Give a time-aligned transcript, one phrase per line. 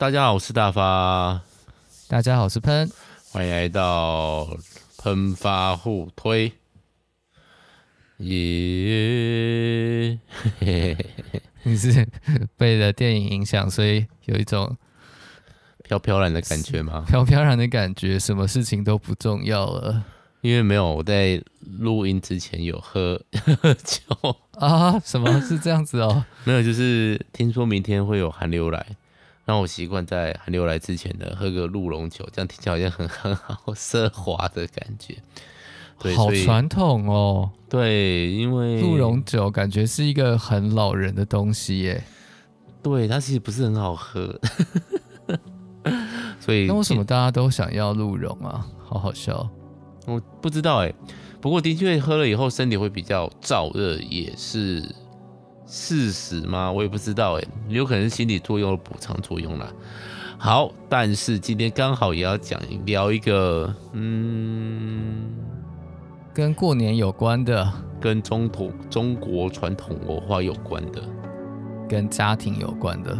[0.00, 1.42] 大家好，我是大发。
[2.08, 2.90] 大家好，我是喷。
[3.32, 4.48] 欢迎来到
[4.96, 6.50] 喷发互推。
[8.16, 10.18] 耶、
[10.62, 10.96] yeah，
[11.64, 12.08] 你是
[12.56, 14.74] 被了电影影响，所以有一种
[15.82, 17.04] 飘飘然的感觉吗？
[17.06, 20.02] 飘飘然的感觉，什么事情都不重要了。
[20.40, 23.20] 因为没有我在录音之前有喝
[23.60, 24.00] 喝酒
[24.52, 24.98] 啊？
[25.04, 26.24] 什么是这样子哦？
[26.44, 28.86] 没有，就是听说明天会有寒流来。
[29.50, 35.16] 然后我习惯在寒流来之前呢，喝个鹿茸酒，这样听起来好像很 很好奢华的感觉。
[35.98, 37.50] 对，好传统哦。
[37.68, 42.04] 对，因为鹿茸酒感觉是一个很老人的东西耶。
[42.80, 44.38] 对，它其实不是很好喝。
[46.38, 48.64] 所以那为什么大家都想要鹿茸啊？
[48.78, 49.50] 好好笑。
[50.06, 50.94] 我不知道哎，
[51.40, 54.94] 不过的确喝了以后身体会比较燥热，也是。
[55.72, 56.70] 事实吗？
[56.70, 59.68] 我也不知道诶，有可能是心理作用的补偿作用啦。
[60.36, 65.30] 好，但是今天刚好也要讲聊一个，嗯，
[66.34, 71.00] 跟过年有关的，跟中土中国传统文化有关的，
[71.88, 73.16] 跟家庭有关的，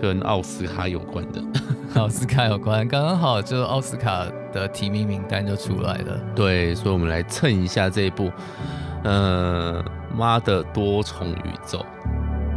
[0.00, 1.42] 跟奥斯卡有关的，
[2.00, 6.18] 奥斯卡有关，刚刚好就奥斯卡的提名名单就出来了。
[6.34, 8.24] 对，所以我们来蹭一下这一部，
[8.60, 8.87] 嗯。
[10.16, 11.84] 妈的多重宇宙，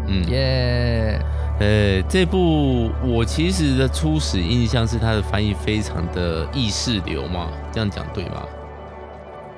[0.08, 0.24] 嗯。
[0.30, 1.20] 耶，
[1.60, 8.44] 呃、欸，这部我其实的初始印象是它的翻译非常的意识流嘛，这样讲对吗？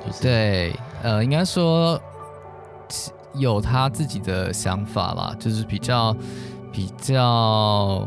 [0.05, 1.97] 就是、对，呃，应该说
[3.33, 6.15] 有他自己的想法啦，就是比较
[6.71, 8.05] 比较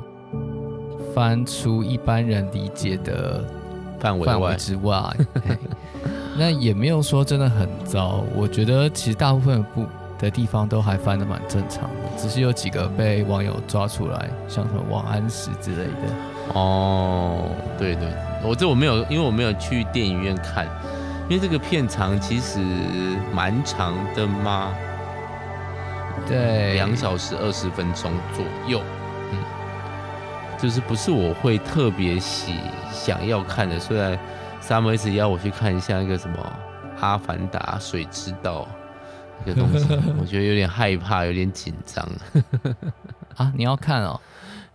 [1.14, 3.42] 翻出一般人理解的
[3.98, 5.16] 范围之外。
[6.38, 9.86] 那也没有说真的很糟，我觉得其实大部分的部
[10.18, 16.54] 的地方都还翻得蛮正常的，只是有几个被网友抓出来，像什么王安石之类的。
[16.54, 17.44] 哦，
[17.78, 18.08] 对对，
[18.44, 20.66] 我这我没有，因为我没有去电影院看，
[21.28, 22.60] 因为这个片长其实
[23.32, 24.74] 蛮长的嘛，
[26.26, 28.82] 对，两小时二十分钟左右，
[29.32, 29.38] 嗯，
[30.58, 32.54] 就是不是我会特别喜
[32.92, 34.18] 想要看的，虽然。
[34.68, 36.36] 他们一直要我去看一下那个什么
[37.00, 38.68] 《阿凡达》水之道
[39.44, 39.86] 那个东西，
[40.20, 42.06] 我觉得有点害怕，有点紧张。
[43.36, 44.20] 啊，你要看哦？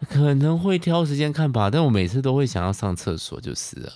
[0.10, 3.92] 可能会挑时间看吧，但我每次都会想要上厕所，就是了。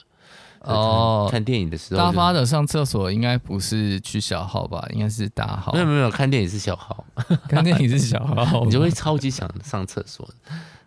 [0.59, 4.83] 哦，看电影的时候，大发的上厕所应该不是去小号吧？
[4.91, 5.71] 应该是大号。
[5.73, 7.05] 没有没有，看电影是小号，
[7.47, 10.27] 看电影是小号，你就会超级想上厕所。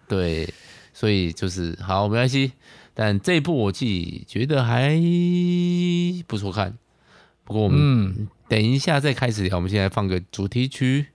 [0.08, 0.52] 对，
[0.92, 2.52] 所以就是好，没关系。
[3.00, 5.00] 但这一部我自己觉得还
[6.26, 6.76] 不错看，
[7.44, 9.54] 不过我们等一下再开始聊。
[9.54, 11.06] 我们现在放个主题曲。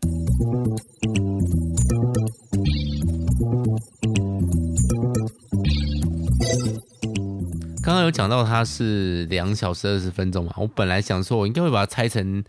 [7.84, 12.42] 刚刚有讲到它是两小时二十分钟嘛，我本来想说我应该会把它拆成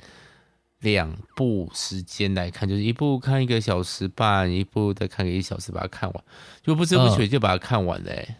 [0.82, 6.24] 两部时间来看，就是一部看一个小时半，一部再看个一小时把它看完，
[6.62, 8.36] 就不知不觉就把它看完了，欸。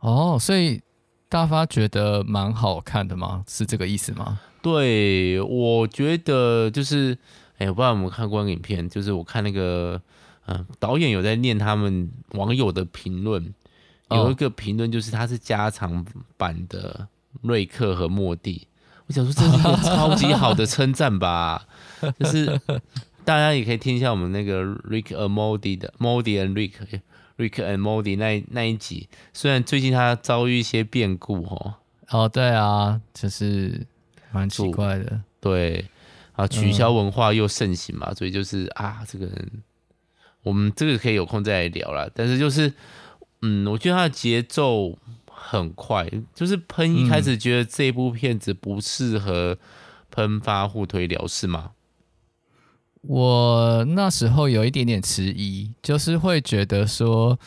[0.00, 0.80] 哦，所以
[1.28, 3.44] 大发觉得蛮好看的吗？
[3.48, 4.38] 是这个意思吗？
[4.62, 7.16] 对，我觉得就是，
[7.58, 10.00] 哎，我不知道有没有看过影片，就是我看那个，
[10.46, 13.54] 嗯、呃，导演有在念他们网友的评论，
[14.10, 16.04] 有一个评论就是他是加长
[16.36, 17.06] 版的
[17.42, 18.66] 瑞克和莫蒂，
[19.06, 21.66] 我想说这是一个超级好的称赞吧，
[22.18, 22.60] 就是
[23.24, 27.00] 大家也可以听一下我们那个 Rick and Morty 的 Morty and Rick。
[27.36, 31.74] Rick and Morty 那那一集，虽然最近他遭遇一些变故哦，
[32.10, 33.86] 哦对啊，就是
[34.32, 35.86] 蛮奇怪的，对。
[36.36, 39.50] 啊，取消文化又盛行嘛，嗯、所以就是啊，这个人，
[40.42, 42.06] 我们这个可以有空再来聊啦。
[42.14, 42.74] 但是就是，
[43.40, 44.98] 嗯，我觉得他的节奏
[45.30, 49.56] 很快，就是喷一开始觉得这部片子不适合
[50.10, 51.70] 喷发互推聊，是吗？
[53.06, 57.38] 我那时候有一点点迟疑，就是会觉得说，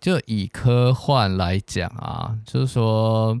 [0.00, 3.40] 就以科幻来讲啊，就是说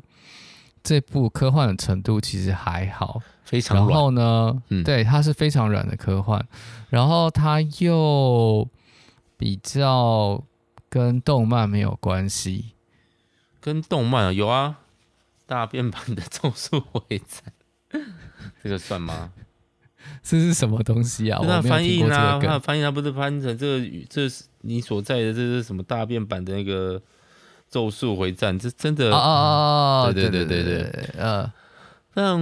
[0.82, 3.88] 这部科幻的程度其实还好，非常软。
[3.88, 6.44] 然后呢，嗯、对，它是非常软的科幻，
[6.90, 8.68] 然后它又
[9.36, 10.42] 比较
[10.88, 12.72] 跟动漫没有关系，
[13.60, 14.80] 跟动漫啊有啊，
[15.46, 17.52] 大变版的咒术回战，
[18.62, 19.32] 这个算吗？
[20.22, 21.40] 这是什么东西啊？
[21.44, 22.40] 那翻译呢？
[22.42, 23.86] 那翻译他不是翻成这个？
[24.08, 27.00] 这是你所在的这是什么大变版的那个
[27.70, 28.58] 咒术回战？
[28.58, 30.10] 这真的啊？
[30.12, 31.50] 对对对对对，嗯。
[32.14, 32.38] 但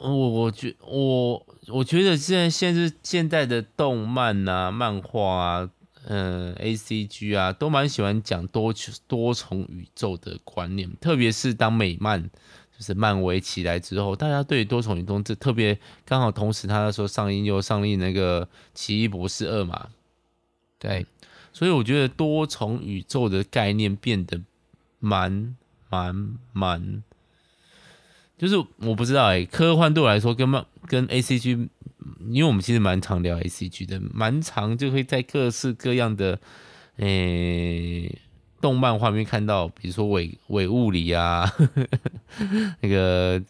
[0.00, 5.70] 我我觉我我觉得现在现在现在的动漫啊、漫画啊，
[6.06, 8.72] 嗯、呃、A C G 啊，都蛮喜欢讲多
[9.08, 12.30] 多重宇宙的观念，特别是当美漫
[12.78, 19.88] 就是漫威起来之后，大家对多重宇宙这特别刚好同时，他那时候上映又上映那个奇异博士二嘛，
[20.78, 21.04] 对，
[21.52, 24.40] 所以我觉得多重宇宙的概念变得
[25.00, 25.56] 蛮
[25.88, 27.02] 蛮蛮，
[28.38, 31.68] 就是我不知道哎、科幻对我来说跟漫跟 A C G。
[32.30, 36.38] 因为我们其实蛮常聊 A C G 的，蛮常就会在各式各样的
[36.96, 38.18] 诶、
[38.60, 41.66] 动漫画面看到，比如说伪伪物理啊，呵
[42.38, 43.42] 呵那个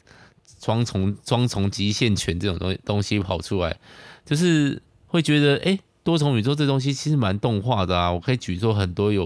[0.61, 3.77] 双重双重极限拳这种东东西跑出来，
[4.25, 9.25] 就是会觉得诶、欸、多重宇宙这东西其实蛮动画的啊，我可以举出很多有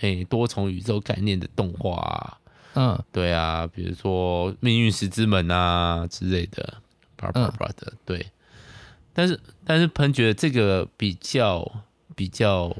[0.00, 2.38] 诶、欸、多重宇宙概念的动画啊，
[2.74, 6.74] 嗯，对啊，比如说命运石之门啊之类的，
[7.16, 8.26] 啪啪啪的，对。
[9.16, 11.70] 但是，但是喷觉得这个比较
[12.16, 12.76] 比较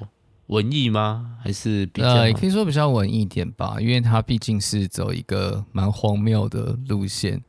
[0.47, 1.39] 文艺吗？
[1.43, 2.09] 还是比较？
[2.09, 7.43] 呃，也可以说比较文艺点吧，因为它毕竟是走一个蛮荒谬的路线，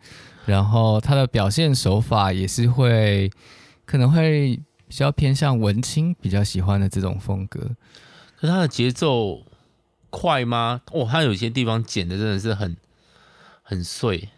[0.46, 3.30] 然后它的表现手法也是会
[3.86, 7.60] 可能会比较偏向文青比较喜欢的这种风格。
[8.40, 9.42] 可是它的节奏
[10.10, 10.82] 快吗？
[10.92, 12.78] 哦，它有些地方剪的真的是很
[13.62, 14.30] 很碎。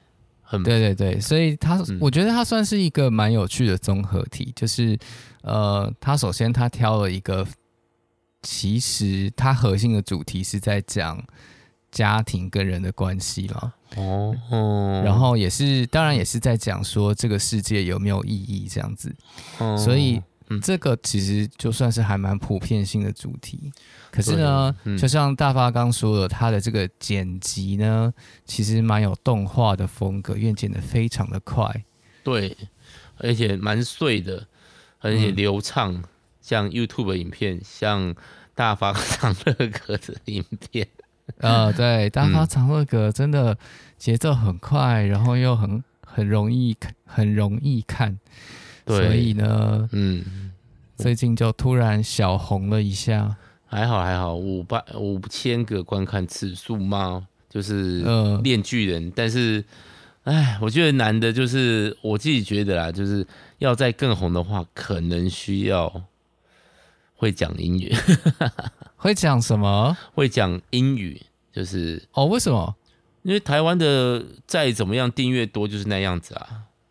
[0.50, 4.98] 很对对对，所以他、嗯、我觉得他算是一个蛮有趣的综合体，就是
[5.42, 7.46] 呃，他首先他挑了一个，
[8.50, 11.22] 其实它核心的主题是在讲
[11.92, 19.14] 家庭跟人的关系嘛，哦，哦，然后也是当然也是在讲说这个世界有没有意义这样子，
[19.58, 20.22] 哦、所以。
[20.50, 23.70] 嗯，这个其实就算是还蛮普遍性的主题，
[24.10, 28.14] 可是呢，嗯、就像大发刚说的，他的这个剪辑呢，
[28.46, 31.84] 其实蛮有动画的风格，因为剪得非常的快，
[32.24, 32.56] 对，
[33.18, 34.48] 而且蛮碎的，
[35.00, 36.04] 而且流畅，嗯、
[36.48, 38.16] 像 YouTube 的影片，像
[38.56, 40.42] 大发 长乐阁的影
[40.72, 40.88] 片，
[41.40, 43.58] 呃，对，大发长乐阁真的
[43.98, 48.18] 节奏很快，然后又很很容易看，很容易看。
[48.86, 50.54] 对所以呢，嗯，
[50.96, 53.36] 最近就突然小红了一下，
[53.66, 58.06] 还好还好，五百五千个观看次数嘛，就是
[58.42, 59.04] 练巨人。
[59.08, 59.62] 呃、但是，
[60.24, 63.28] 哎，我觉得难的就是我自己觉得啦，就是
[63.58, 66.02] 要再更红的话，可能需要
[67.18, 67.94] 会讲英语，
[68.96, 69.98] 会讲什么？
[70.16, 71.22] 会讲英语，
[71.52, 72.76] 就是哦，为什么？
[73.24, 76.48] 因为台湾的再怎么样订阅多，就是那样子啊。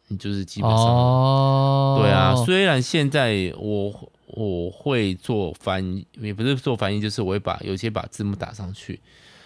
[0.08, 2.34] 你就是基本上，哦、对啊。
[2.44, 9.00] 虽然现在我我会做翻译，也不是做翻译，就是我会把有些把字幕打上去，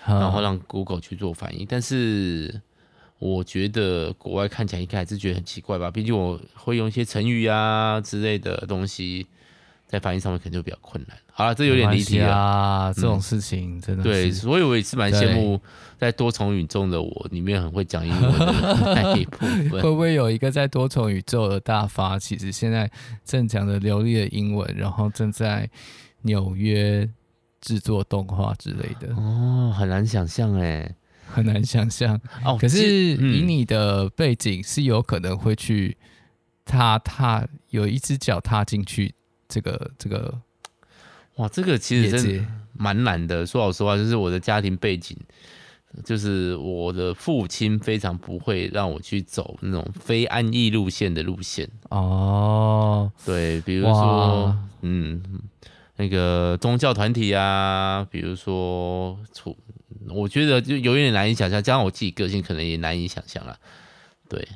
[0.07, 1.65] 嗯、然后让 Google 去做翻译。
[1.65, 2.61] 但是
[3.19, 5.91] 我觉得国外看起来应该还是觉得很奇怪吧？
[5.91, 9.27] 毕竟我会用一些成语啊之类的东西。
[9.91, 11.19] 在翻译上面可能就比较困难。
[11.33, 15.61] 好了，这有点离题啊，这种事情真的对，所以我也是蛮羡慕
[15.99, 19.71] 在多重宇宙的我里面很会讲英文的那一部分。
[19.83, 22.89] 会不会有一个在多重宇宙的大发，其实现在
[23.25, 25.69] 正讲的流利的英文，然后正在
[26.23, 27.09] 纽约
[27.61, 29.13] 制作动画之类的？
[29.17, 30.95] 哦，很难想象哎，
[31.27, 32.57] 很难想象哦。
[32.61, 35.97] 可是以你的背景，是有可能会去
[36.65, 39.15] 踏踏有一只脚踏进去。
[39.51, 40.41] 这个这个，
[41.37, 43.45] 哇，这个其实真的蛮难的。
[43.45, 45.17] 说老实话，就是我的家庭背景，
[46.05, 51.69] 就是我的父亲非常不会让我去走那种非安逸路线的路线。
[51.89, 55.21] 哦，对，比如说，嗯，
[55.97, 59.57] 那个宗教团体啊，比如说处，
[60.09, 63.59] 我觉得就有一点难以想象，加上我自己个性，可能也难以想象了。
[64.29, 64.47] 对，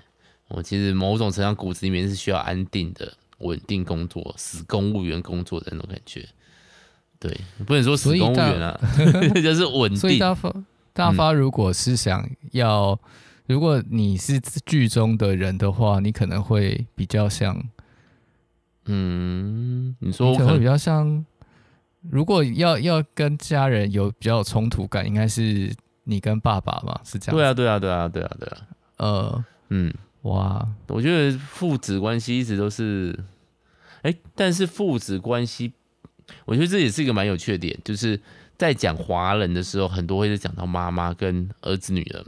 [0.46, 3.12] 我其实某种程度上骨子里面是需要安定的。
[3.38, 6.26] 稳定工作，死公务员工作的那种感觉，
[7.18, 7.36] 对，
[7.66, 8.78] 不能说死公务员啊，
[9.42, 9.98] 就是稳定。
[9.98, 10.52] 所以大发
[10.92, 12.98] 大发，如果是想要，嗯、
[13.46, 17.60] 如果你是剧中的人的话，你可能会比较像，
[18.86, 21.24] 嗯，你说我可能会比较像，
[22.08, 25.74] 如果要要跟家人有比较有冲突感，应该是
[26.04, 27.36] 你跟爸爸嘛，是这样？
[27.36, 28.56] 对啊，对啊，对啊，对啊，对啊，
[28.98, 29.92] 呃，嗯。
[30.24, 33.14] 哇，我觉得父子关系一直都是，
[34.00, 35.72] 哎、欸，但是父子关系，
[36.46, 38.18] 我觉得这也是一个蛮有趣的点，就是
[38.56, 42.24] 在讲华人的时候，很多会是讲到妈妈跟儿子女儿，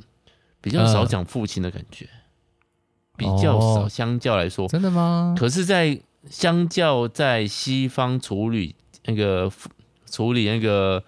[0.60, 3.88] 比较少讲父亲的感觉，呃、比较少。
[3.88, 5.34] 相较来说，真的吗？
[5.38, 5.98] 可是，在
[6.28, 8.74] 相较在西方处理
[9.06, 9.50] 那个
[10.10, 11.02] 处理那个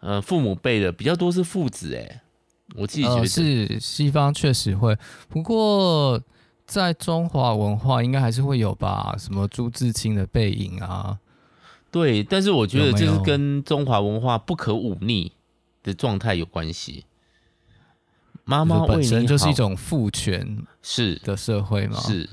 [0.00, 2.22] 呃父母辈的比较多是父子、欸，哎。
[2.76, 4.96] 我自己觉得、呃、是西方确实会，
[5.28, 6.22] 不过
[6.70, 11.18] 在中华文化应该还是会有吧，什么朱自清的背影啊，
[11.90, 15.32] 对，但是我觉得这是跟中华文化不可忤逆
[15.82, 17.06] 的状态有关系。
[18.44, 21.16] 妈妈本身就是一种父权是。
[21.24, 22.28] 的社会嘛，是，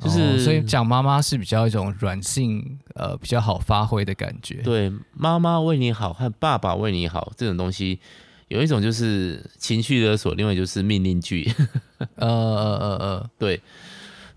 [0.00, 4.62] 就是、哦、所以讲妈妈是比较一种软性，呃，比较好发挥的感觉。
[4.62, 7.98] 对，妈妈为你好和爸爸为你好这种东西，
[8.48, 11.52] 有一种就是情绪勒索，另外就是命令句。
[12.16, 13.60] 呃呃呃呃，对，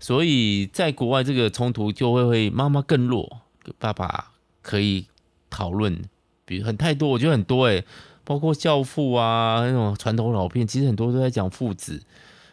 [0.00, 3.42] 所以在国外这个冲突就会会妈妈更弱，
[3.78, 5.06] 爸爸可以
[5.50, 6.00] 讨论，
[6.44, 7.84] 比如很太多，我觉得很多哎、欸。
[8.24, 11.98] 包括教父啊，那种传统老片，其实很多都在讲父子，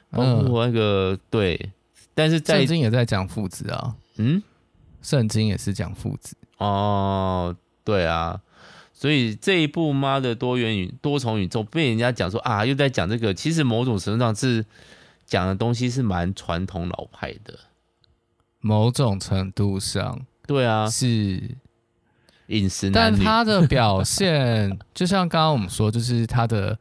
[0.10, 1.72] 包括那个、嗯、对，
[2.14, 4.42] 但是在圣经也在讲父子啊，嗯，
[5.02, 6.38] 圣经也是讲父子。
[6.60, 8.40] 哦，对啊，
[9.06, 14.66] 所以这一部妈的多元宇多重宇宙被人家讲说啊，又在讲这个，其实某种程度上是
[15.28, 17.54] 讲的东西是蛮传统老派的，
[18.62, 21.56] 某种程度上，对啊，是。
[22.48, 26.78] 饮食，但他的表现，就像刚刚我们说，就是他的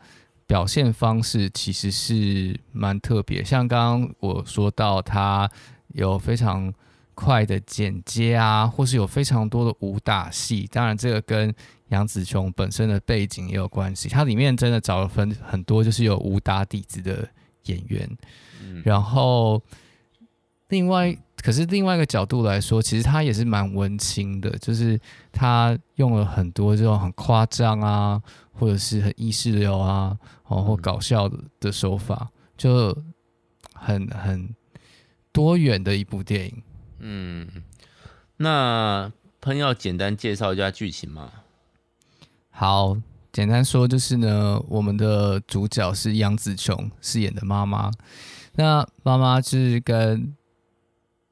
[0.47, 3.43] 表现方式其实是蛮特别。
[3.43, 5.51] 像刚刚我说到，他
[5.95, 6.71] 有非常
[7.15, 10.69] 快的剪接啊，或是有非常多的武打戏。
[10.71, 11.55] 当然，这个跟
[11.95, 14.09] 杨紫琼本身的背景也有关系。
[14.09, 17.27] 它里面真的找了分很多，就是有武打底子的
[17.65, 18.11] 演员。
[18.85, 19.63] 然后，
[20.69, 21.17] 另外。
[21.43, 24.99] 可是另外一个角度来说，其实他也是蛮文青的，就是
[25.31, 32.97] 他用了很多这种很夸张啊，或者是很意识流啊，哦后搞笑的的手法，就
[33.75, 34.55] 很很
[35.33, 36.63] 多元的一部电影。
[37.01, 37.47] 嗯，
[38.39, 41.31] 那喷要简单介绍一下剧情吗？
[42.57, 42.97] 好，
[43.33, 47.91] 简单说就是呢，我们的主角是杨紫琼饰演的妈妈，
[48.55, 50.35] 那妈妈是跟。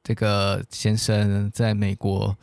[0.05, 2.37] 这个先生在美国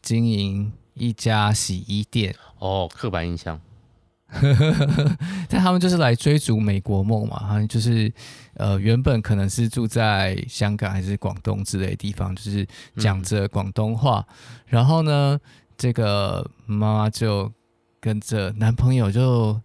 [0.00, 3.60] 经营一家洗衣店哦，刻板印象。
[5.46, 8.10] 但他们就是来追逐美国梦嘛，好像就是
[8.54, 14.26] 呃，原本可能是住在香港还是广东之类的地方，就是讲着广东话。
[14.26, 14.34] 嗯、
[14.68, 15.38] 然后呢，
[15.76, 17.52] 这个妈妈就
[18.02, 19.58] 跟着男朋友就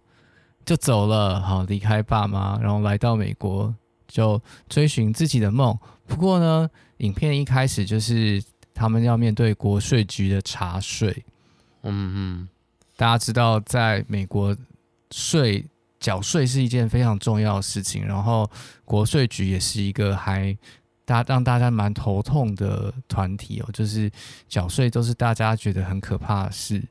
[0.64, 3.74] 就走了，好离开爸妈，然后来到美国
[4.06, 5.78] 就追寻自己的梦。
[6.06, 6.70] 不过呢。
[6.98, 8.42] 影片一开始就是
[8.74, 11.24] 他们要面对国税局的查税，
[11.84, 12.48] 嗯嗯，
[12.96, 14.52] 大家知道在美国
[15.12, 15.64] 税
[16.00, 18.50] 缴税是一件非常重要的事情，然后
[18.84, 20.58] 国税局也是一个还
[21.04, 24.10] 大让大家蛮头痛的团体哦，就是
[24.48, 26.82] 缴税都是大家觉得很可怕的事，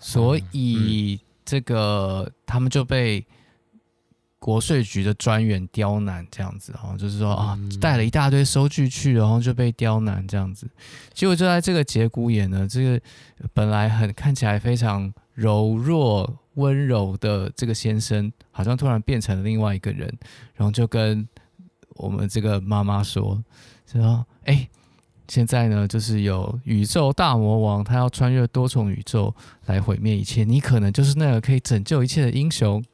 [0.00, 3.24] 所以这个他们就被。
[4.42, 10.66] 国税局的专员刁难这样子，哦就是说啊，带了一大堆收据去，然后就被刁难这样子。
[11.12, 12.98] 结果就在这个节骨眼呢，这个
[13.52, 20.10] 本来很看起来非常柔弱温柔的这个先生，好像突然变成了另外一个人，
[20.54, 21.28] 然后就跟
[21.96, 23.44] 我们这个妈妈说，
[23.84, 24.66] 说哎，
[25.30, 29.34] 现在呢就是有宇宙大魔王，他要穿越多重宇宙
[29.66, 32.84] 来毁灭一切，你可能就是那个可以拯救一切的英雄。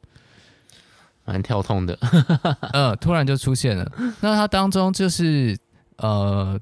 [1.25, 1.99] 蛮跳痛的，
[2.73, 3.91] 呃，突然就出现了。
[4.21, 5.59] 那它当中就是
[5.97, 6.57] 呃，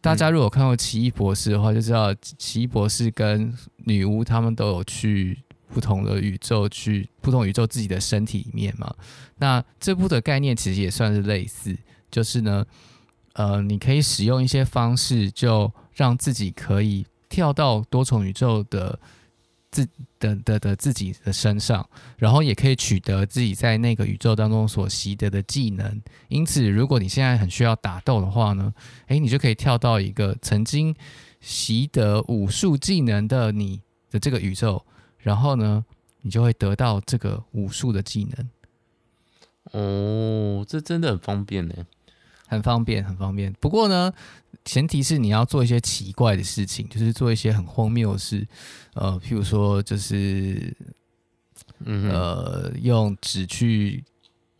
[0.00, 3.52] 大家如果看过《奇异博士》的话，就知道奇异博士跟
[3.84, 5.38] 女巫他们都有去
[5.68, 8.94] 不同的宇宙，去不同宇宙自己的身体里面嘛。
[9.36, 11.76] 那这部的概念其实也算是类似，
[12.10, 12.64] 就是呢，
[13.36, 18.98] 呃，你可以使用一些方式，就让自己可以跳到多重宇宙的。
[19.68, 19.86] 自
[20.18, 26.00] 的的的自己的身上，然后也可以取得自己在那个宇宙当中所习得的技能。
[26.28, 28.72] 因此，如果你现在很需要打斗的话呢，
[29.08, 30.94] 诶，你就可以跳到一个曾经
[31.40, 34.82] 习得武术技能的你的这个宇宙，
[35.18, 35.84] 然后呢，
[36.22, 38.50] 你就会得到这个武术的技能。
[39.72, 41.74] 哦，这真的很方便呢，
[42.46, 43.52] 很方便，很方便。
[43.60, 44.12] 不过呢。
[44.64, 48.44] 前提是你要做一些奇怪的事情，就是做一些很荒谬的事，
[48.94, 50.76] 呃，譬如说就是，
[51.84, 54.02] 嗯，呃，用纸去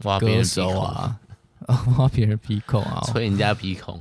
[0.04, 0.84] 挖别人鼻孔。
[0.84, 1.20] 啊，
[1.98, 4.00] 挖别人鼻孔 啊，吹人家鼻孔，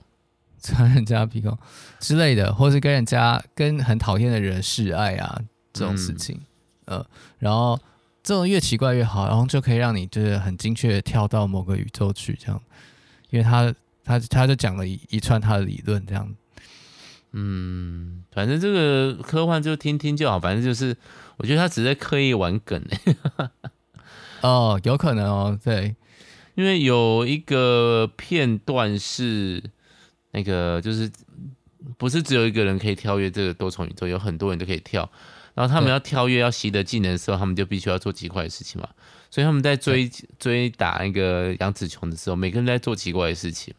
[0.62, 1.58] 吹人家鼻孔
[2.00, 5.42] 之类的，或是跟人家跟很讨厌的人示爱啊，
[5.74, 6.40] 这种事情，
[6.86, 7.08] 嗯、呃，
[7.40, 7.80] 然后
[8.22, 12.62] 这种越奇怪越好，然后就可以让你就是很精确的跳到某个宇宙去，这样，
[13.36, 13.76] 因为他。
[14.08, 16.32] 他他就讲了一一串他的理论，这样，
[17.32, 20.96] 嗯，反正这个科幻就听听就好，反正就是
[21.38, 22.80] 我觉得他只是在刻意玩梗，
[24.46, 25.96] 哦，有可能哦，对，
[26.54, 29.64] 因为有一个片段是
[30.34, 31.12] 那个就是
[31.98, 35.10] 不是只有一个人可以跳跃这个多重宇宙，有很多人都可以跳。
[35.56, 38.88] 然后他们要跳跃要习得技能的时候，他们就必须要做奇怪的事情嘛。
[39.36, 43.74] 所以他们在追追打那个杨紫琼的时候，每个人在做奇怪的事情。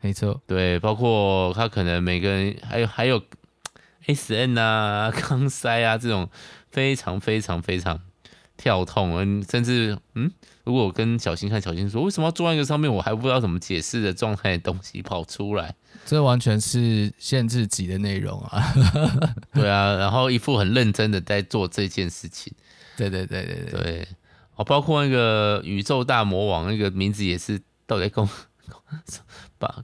[0.00, 3.22] 没错，对，包括他可能每个人还有还有
[4.08, 6.28] S N 啊、 康塞啊这种
[6.72, 8.00] 非常非常非常
[8.56, 10.28] 跳痛，嗯，甚至嗯，
[10.64, 15.72] 如果我跟小新看小新说，为什么要坐在一个上面，我还不知道怎么解释的状态的东西跑出来。
[16.04, 18.74] 这完全是限制级的内容啊！
[19.54, 22.52] 对啊，然后一副很认真的在做这件事情。
[22.96, 24.08] 对对对对对对，
[24.56, 28.28] 哦，包括那个宇宙大魔王那个名字也是到底公
[29.58, 29.82] 巴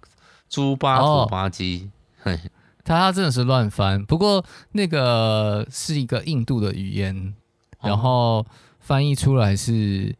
[0.48, 1.90] 猪巴土巴基，
[2.22, 2.38] 他、哦、
[2.84, 4.04] 他真的是乱翻。
[4.04, 7.34] 不过那个是一个印度的语言，
[7.80, 8.46] 然后
[8.80, 10.14] 翻译出来是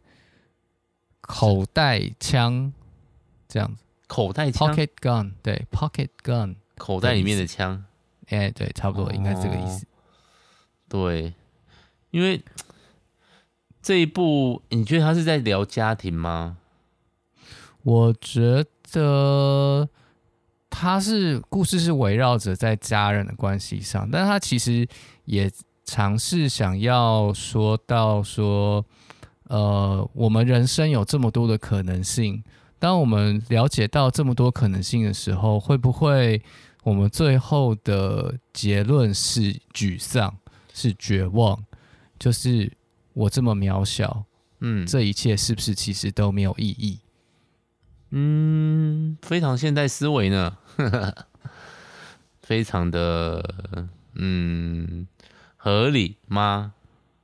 [1.21, 2.71] 口袋枪
[3.47, 3.83] 这样子。
[4.07, 7.85] 口袋枪，pocket gun，对，pocket gun，口袋里面的枪，
[8.29, 9.85] 哎、欸，对，差不多应该是这个意思。
[10.87, 11.31] 对，
[12.09, 12.43] 因为
[13.81, 16.57] 这一部，你觉得他是在聊家庭吗？
[17.83, 19.87] 我觉得
[20.69, 24.87] 他是故事是围绕着在家人的关系上，但他其实
[25.25, 25.49] 也
[25.85, 28.85] 尝试想要说到说，
[29.45, 32.43] 呃，我们人生有这么多的可能性。
[32.77, 36.41] 当我们了解到这么多可能性的时候，会不会
[36.83, 40.35] 我们最后的结论是沮丧、
[40.73, 41.63] 是绝望？
[42.19, 42.71] 就是
[43.19, 44.23] 我这么渺小，
[44.61, 46.99] 嗯，这一切是不是其实都没有意义？
[48.11, 50.57] 嗯，非常现代思维呢，
[52.41, 55.05] 非常的嗯
[55.57, 56.73] 合理吗？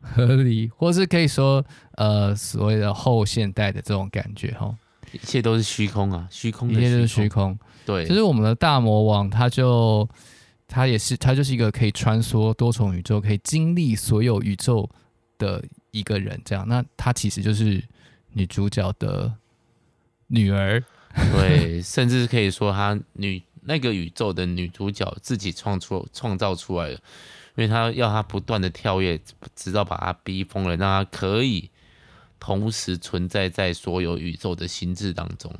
[0.01, 4.75] 合理，或是可以说呃所谓的后现代的这种感觉哈。
[5.13, 7.57] 一切都是虚空啊，虚空，一切都是虚空。
[7.85, 10.07] 对，就是我们的大魔王，他就
[10.67, 14.89] 他也是，他就是一个可以穿梭多重宇宙，可以经历所有宇宙
[15.37, 15.63] 的
[15.97, 16.39] 一个人。
[16.43, 17.83] 这样，那她其实就是
[18.33, 19.33] 女主角的
[20.27, 20.83] 女儿。
[21.31, 26.99] 对，甚至可以说，她女那个宇宙的女主角自己创出创造出来的，因
[27.55, 29.19] 为她要她不断的跳跃，
[29.55, 31.69] 直到把她逼疯了，让她可以。
[32.37, 35.51] 同时存在在所有宇宙的心智当中，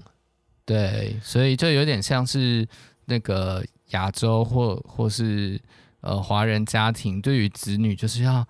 [0.65, 2.67] 对，所以就有点像是
[3.05, 5.59] 那个亚洲或或是
[6.01, 8.45] 呃华人家庭对于子女就是要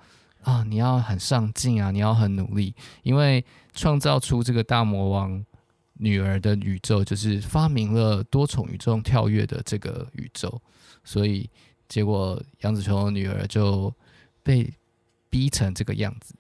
[0.46, 5.44] 啊，你要很上进啊，你要很努力，因为创造出这个大魔王
[5.94, 10.62] 女儿的宇宙，就是发明了多重宇宙跳跃的这个宇宙，
[11.04, 11.50] 所以
[11.90, 13.94] 结果杨紫琼的女儿就
[14.44, 14.72] 被
[15.30, 16.36] 逼成这个样子。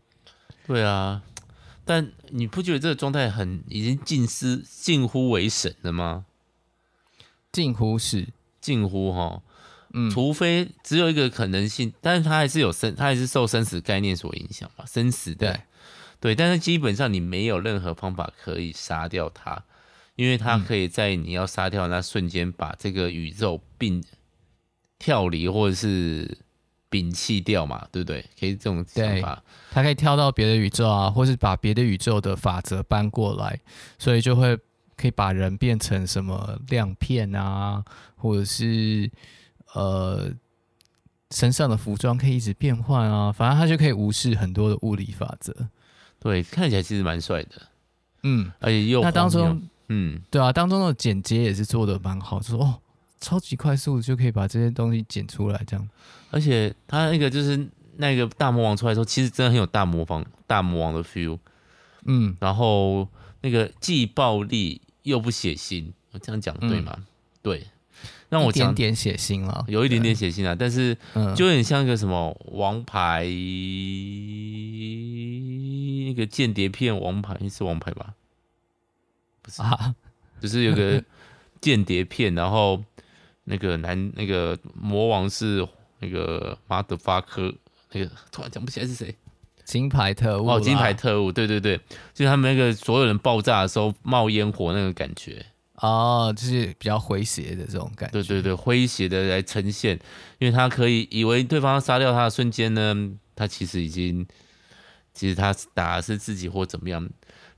[0.67, 1.23] 对啊。
[1.87, 6.25] 但你不觉得这个状态很已经近似近乎为神了吗？
[7.51, 9.43] 近乎是近乎哈，
[9.95, 15.53] 嗯，除非只有一个可能性，但是他还是有生，他还是受生死概念所影响嘛，生死的，
[16.19, 19.63] 对，对，但是基本上你没有任何方法可以杀掉他，
[20.15, 24.03] 因为他可以在你要杀掉那瞬间把这个宇宙并
[24.99, 26.37] 跳离或者是。
[26.91, 28.23] 摒弃掉嘛，对不对？
[28.39, 33.59] 可以这种想法，他可以跳到别的宇宙啊，或是把别的宇宙的法则搬过来，
[33.99, 34.57] 所以就会
[34.95, 37.83] 可以把人变成什么亮片啊，
[38.15, 39.11] 或者是
[39.75, 40.31] 呃
[41.29, 45.55] 身上的服装可以一直变换啊，反正他就可以无视很多的物理法则。
[46.19, 47.61] 对，看起来其实蛮帅的，
[48.23, 52.81] 嗯，而且又那当中，嗯，对啊，当中的剪接也是做的蛮好，就说哦。
[53.21, 55.89] 超级快速就可以把这些东西剪出来，这样。
[56.29, 61.39] 而且他那个就是那个大魔王出来的时候，其实真的很有大魔王大魔王的 feel。
[62.03, 63.07] 嗯，然后
[63.41, 66.93] 那个既暴力又不血腥，我这样讲对吗？
[66.97, 67.05] 嗯、
[67.41, 67.65] 对，
[68.29, 70.97] 让我点点血腥了，有一点点血腥啊，但是
[71.35, 73.23] 就有点像一个什么王牌，
[76.07, 78.13] 那个间谍片王牌是王牌吧？
[79.41, 79.95] 不是啊，
[80.39, 81.03] 就是有个
[81.61, 82.83] 间谍片，然后。
[83.47, 85.63] 那个男那个魔王是
[85.99, 87.53] 那个马德发科，
[87.91, 89.13] 那个突然讲不起来是谁？
[89.63, 91.77] 金牌特务哦，金牌特务，对对对，
[92.11, 95.45] 就是他们那个所有人爆炸的时候冒烟火那个感觉
[95.85, 99.99] 哦，就是比较诙谐的这种感觉，对对对，诙谐的来呈现，
[100.39, 104.25] 因为他可以以为对方要杀掉他的瞬间呢，他其实已经，
[105.13, 107.09] 其实他打的是自己或怎么样，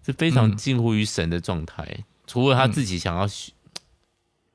[0.05, 3.27] 是非常近乎于神的状态，嗯、除了他自己想要。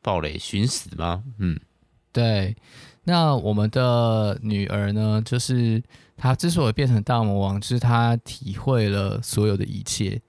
[0.04, 1.22] 暴雷寻死吗？
[1.38, 1.60] 嗯，
[2.10, 2.56] 对。
[3.04, 5.22] 那我们的女儿呢？
[5.24, 5.80] 就是
[6.16, 10.20] 她之所以变成大魔王，就是她体会了所有的一切。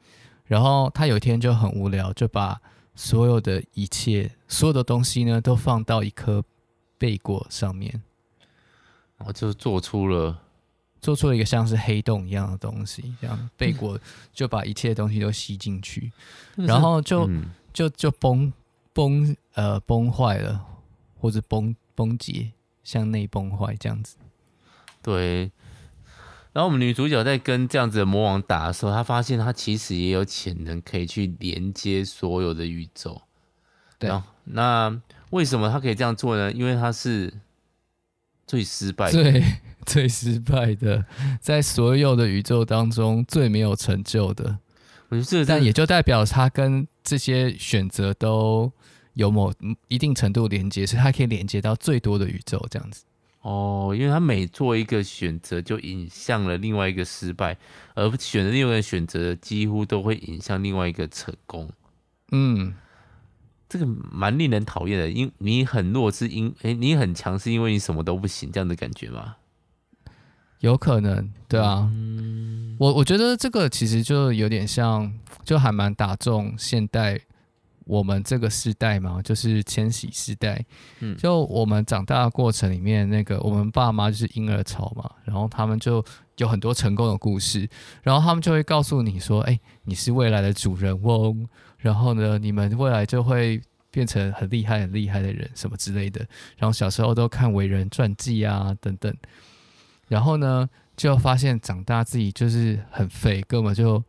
[0.45, 2.61] 然后她有一天就很无聊，就把
[2.95, 6.43] 所有的一切、所有的东西呢，都放到一颗
[6.97, 8.01] 贝果上面，
[9.17, 10.41] 然后就做出了
[11.01, 13.99] 做出了一个像是黑洞一样的东西，这样贝果
[14.31, 16.11] 就把一切东西都吸进去，
[16.55, 18.53] 然后就、嗯、就就崩
[18.93, 20.65] 崩呃崩坏了，
[21.19, 22.51] 或者崩崩解，
[22.83, 24.17] 向内崩坏这样子。
[25.01, 25.51] 对。
[26.53, 33.21] 然后我们女主角在跟这样子的魔王打的时候，她发现她其实也有潜能可以去连接所有的宇宙。
[33.97, 34.11] 对。
[34.45, 36.51] 那为什么她可以这样做呢？
[36.51, 37.33] 因为她是
[38.45, 39.43] 最失败的，最
[39.85, 41.05] 最失败的，
[41.41, 44.59] 在所有的宇宙当中最没有成就的。
[45.09, 48.71] 我觉得这，但也就代表她跟这些选择都
[49.13, 49.51] 有某
[49.87, 53.03] 一定程度连接，所以她可以连接到最多的宇宙，这样子。
[53.43, 57.57] 哦，因为他每做一个选择，就引向了另外一个失败，
[57.93, 61.69] 而选择另外一个选择，几乎都会引向另外一个成功。
[62.31, 62.73] 嗯，
[63.67, 69.35] 这个蛮令人讨厌的，因你很弱是因诶，你很强是因为你什么都不行，这样的感觉吗？
[70.59, 71.91] 有可能，对啊。
[71.91, 77.19] 嗯，我我觉得这个其实就有点像，就还蛮打中现代。
[77.85, 80.63] 我们这个时代嘛，就是千禧世代，
[80.99, 86.03] 嗯，就我们长大的过程里面，那个我们爸妈就是婴儿潮嘛，然后他们就
[86.37, 87.67] 有很多成功的故事，
[88.01, 96.25] 然后他们就会告诉你说，哎，你是未来的主人翁，然后呢，你们未来就会变成很厉害、很厉害的人，什么之类的。
[96.57, 99.13] 然后小时候都看伟人传记啊，等等，
[100.07, 104.03] 然后呢，就发现长大自己就是很废，根本就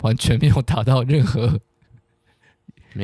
[0.00, 1.60] 完全没有达到任何。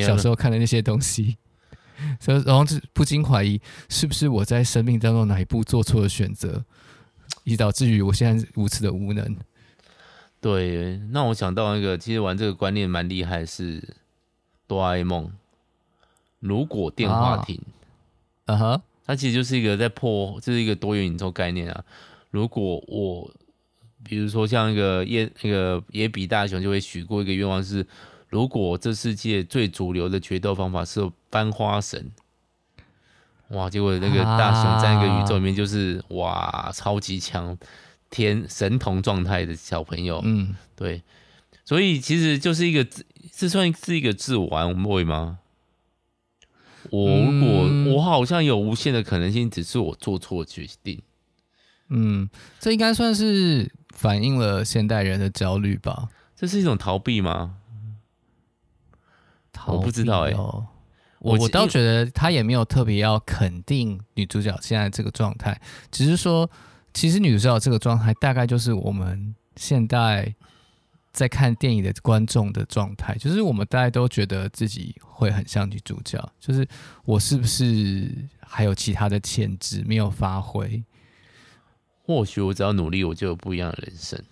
[0.01, 1.37] 小时候看的那些东西，
[2.21, 6.65] 所以然后就不禁怀疑，是不是我在生命当中哪一步做错了选择，
[7.45, 9.37] 以导致于我现在如此的无能。
[10.41, 13.83] 对，那我想到那个，其实玩这个观念蛮厉害，是
[14.67, 15.33] 哆啦 A 梦。
[16.41, 17.61] 如果电话亭，
[18.47, 18.81] 啊哈，uh-huh.
[19.07, 21.85] 它其实就是一个在破，这是一个多元宇宙概念啊。
[22.31, 23.29] 如果我，
[24.05, 27.85] 比如说像一个野那个野比大雄就会许过一个愿望是。
[28.29, 32.11] 如果这世界最主流的决斗方法是翻花绳，
[33.49, 33.71] 哇！
[33.71, 37.57] 结果那个大雄在一个宇宙里面就是、啊、哇，超级强，
[38.11, 41.03] 天神童状态的小朋友，嗯，对，
[41.65, 42.87] 所以其实就是一个，
[43.33, 45.39] 这算是一个自我安慰吗？
[46.91, 51.01] 我如果、嗯、我好像有无限的可能性，只是我做错决定。
[51.89, 52.29] 嗯，
[52.61, 56.11] 这应该算是反映了现代人的焦虑吧？
[56.37, 57.57] 这是一种逃避吗？
[59.67, 66.49] 我不知道哎、欸，我我倒觉得他也没有特别要肯定女主角现在这个状态，只是说，
[66.95, 70.33] 其实女主角这个状态大概就是我们现在
[71.13, 76.67] 在看电影的观众的状态，就是我们大家都觉得自己会很像女主角，就是
[77.05, 80.83] 我是不是还有其他的潜质没有发挥？
[82.07, 84.23] 或许我只要努力，我就有不一样的人生。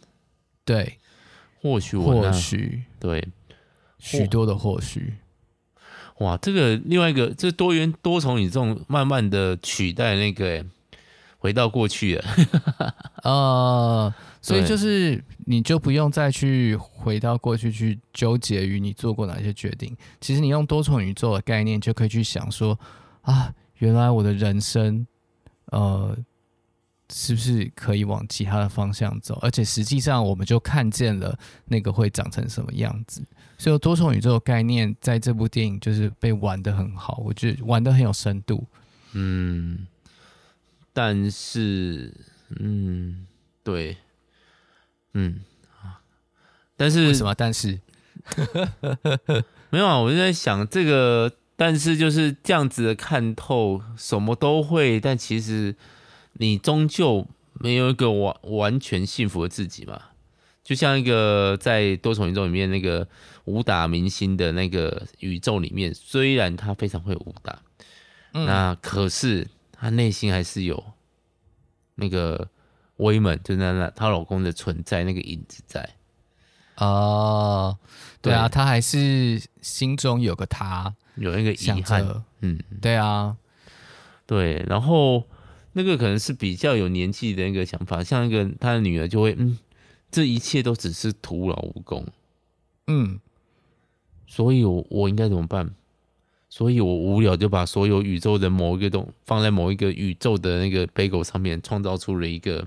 [0.65, 0.99] 对，
[1.61, 3.27] 或许我或许对。
[3.99, 5.15] 许多的或许，
[6.19, 6.37] 哇！
[6.37, 10.65] 这个另外一个，这多元多重宇宙慢慢的取代那个，
[11.39, 12.25] 回到过去了，
[13.25, 19.97] 呃，所以就是你就不用再去回到过去去纠结于你做过哪些决定。
[20.21, 22.79] 其实你用多重宇宙的概念，就可以去想说
[23.23, 25.07] 啊，原来我的人生，
[25.67, 26.17] 呃。
[27.09, 29.39] 是不是可以往其他的方向走？
[29.41, 33.23] 而且实际上，我们就看见了那个会长成什么样子。
[33.59, 38.67] 所以多重宇宙的概念在这部电影就是被玩的很好，我觉得玩的很有深度。
[39.13, 39.87] 嗯，
[40.93, 42.13] 但是，
[42.61, 43.27] 嗯，
[43.65, 43.97] 对，
[45.15, 45.41] 嗯，
[46.77, 47.35] 但是为什么？
[47.35, 47.81] 但是
[49.71, 55.75] 没有啊，我就在想这个，但是就是这样子的看透，什么都会，但其实。
[56.39, 59.99] 你终究没有一个完完全幸福的自己嘛？
[60.67, 63.07] 就像一个在多重宇宙里面那个
[63.45, 67.63] 武打明星的那个宇宙里面，虽然他非常会武打，
[68.33, 70.83] 嗯、那可是他内心还是有
[71.95, 72.49] 那个
[72.97, 75.89] 威猛，就是那她老公的存在，那个影子在。
[76.79, 77.79] 哦，
[78.21, 82.25] 对啊，他还是心中有个他，有那个遗憾。
[82.41, 83.37] 嗯，对啊，
[84.27, 85.23] 对，然后。
[85.79, 89.59] 那个可能是比较有年纪的那个想法，像一个他的女儿就会，嗯，
[90.17, 92.07] 这一切都只是徒劳无功，
[92.87, 93.21] 嗯，
[94.27, 95.75] 所以我我应该怎么办？
[96.49, 102.67] 所以我无聊就把所有宇宙的某一个东放在某一个宇宙的那个 bagel 上面，创造出了一个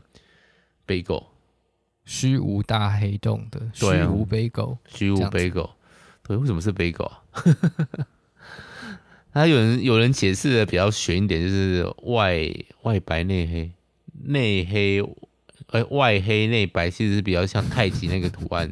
[0.86, 1.24] bagel，
[2.06, 5.72] 虚无大黑洞的虚无 bagel，虚无 bagel，
[6.22, 7.24] 对，为什么是 bagel 啊？
[9.34, 12.48] 他有人有人解释的比较玄一点，就是外
[12.84, 13.72] 外白内黑，
[14.26, 15.02] 内黑
[15.72, 18.72] 呃外黑内白，其实是比较像太极那个图案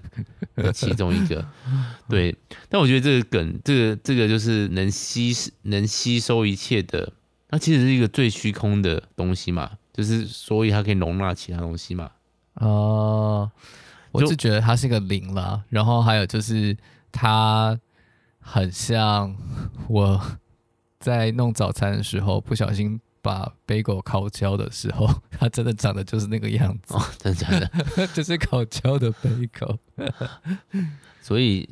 [0.56, 1.46] 的其中一个。
[2.10, 2.36] 对，
[2.70, 5.34] 但我觉得这个梗，这个这个就是能吸
[5.64, 7.14] 能吸收一切的，
[7.50, 12.12] 它其实是一个最虚空的东西嘛，就是所以它可以容纳其他东西嘛。
[12.56, 13.52] 哦，
[14.12, 16.76] 我是觉得它是个零啦，然后还有就是
[17.12, 17.80] 它
[18.40, 19.36] 很像
[19.88, 20.22] 我。
[21.00, 25.06] 在弄早餐的时候，不小心把贝狗烤焦的时候，
[25.38, 26.94] 它真的长得就是那个样子。
[26.94, 28.08] 哦，真的假的？
[28.16, 29.78] 就是烤焦的贝狗。
[31.22, 31.68] 所以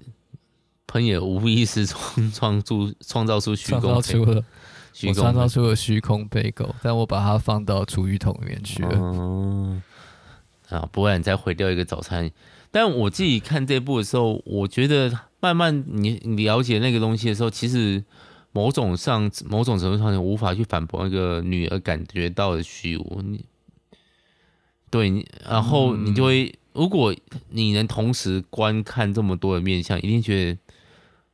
[0.86, 4.44] 喷也无意识创创出创造出虚空，创造出了
[4.92, 8.90] 虚空，创造出了虚空贝狗，但我把它放到厨余桶里面去了。
[8.96, 9.82] 嗯，
[10.68, 12.30] 啊，不然你再毁掉一个早餐。
[12.70, 18.04] 但我自己看这部的时候，我觉得慢慢你你了解那个东西的时候，其实。
[18.56, 23.22] 某种上，某种程度上，你无法去反驳那个女儿感觉到的虚无。
[23.22, 23.44] 你
[24.90, 27.14] 对，然后你就会，嗯、如果
[27.50, 30.60] 你能同时观看这么多的面相，一定觉得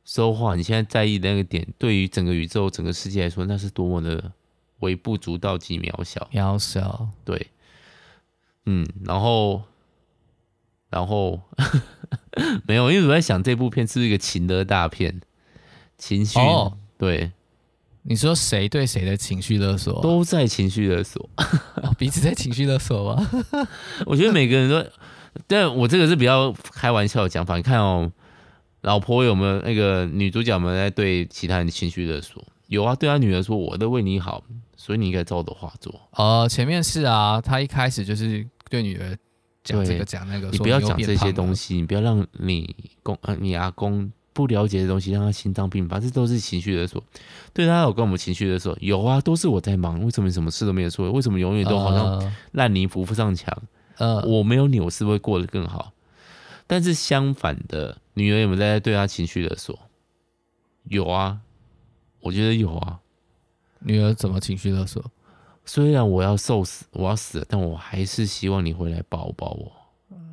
[0.04, 4.32] 说话，你现在在意的那个点，对于整个宇宙、整个世界来说，那是多么的
[4.80, 6.28] 微不足道及渺小。
[6.32, 7.46] 渺小，对，
[8.66, 9.62] 嗯，然后，
[10.90, 11.40] 然后
[12.66, 15.20] 没有，因为我在想，这部片是不是一个情的大片？
[15.96, 16.40] 情绪。
[16.40, 17.32] 哦对，
[18.02, 20.00] 你说谁对谁的情绪勒索？
[20.00, 21.28] 都在情绪勒索，
[21.98, 23.28] 彼此在情绪勒索吗？
[24.06, 24.88] 我觉得每个人都，
[25.48, 27.56] 但我这个是比较开玩笑的讲法。
[27.56, 28.12] 你看哦，
[28.82, 32.46] 老婆有没有那个女主角们在对其他人的情绪勒索？
[32.68, 34.44] 有啊，对他女儿说：“我都为你好，
[34.76, 39.18] 所以你应该照我的话做。”哦，前面是啊，他一开始就是对女儿
[39.64, 44.08] 讲这个讲那个，你不要讲这些东西，你不要让你公呃你阿公。
[44.32, 47.02] 不了解的东西让他心脏病发，这都是情绪勒索。
[47.52, 50.02] 对他有跟我们情绪勒索，有啊，都是我在忙。
[50.04, 51.10] 为什么什么事都没有做？
[51.10, 53.56] 为什么永远都好像烂泥扶不上墙？
[53.98, 55.92] 呃，我没有你，我是不是会过得更好？
[56.66, 59.78] 但是相反的，女儿有没有在对他情绪勒索？
[60.84, 61.40] 有啊，
[62.20, 63.00] 我觉得有啊。
[63.80, 65.04] 女儿怎么情绪勒索？
[65.64, 69.72] 虽然我要受死，我要死了，但我还是希望你回来抱抱我。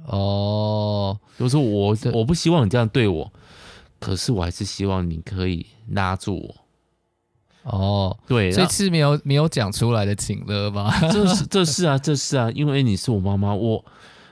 [0.06, 3.32] 哦，就是我，我不希望你这样对我。
[4.00, 6.56] 可是我还是希望你可以拉住我。
[7.64, 10.98] 哦，对，这次没有没有讲出来的情勒吧？
[11.12, 13.84] 这是这是啊，这是啊，因为你是我妈妈，我